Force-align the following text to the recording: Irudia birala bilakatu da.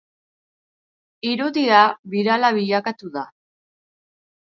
Irudia 1.33 1.83
birala 2.17 2.53
bilakatu 2.59 3.15
da. 3.19 3.29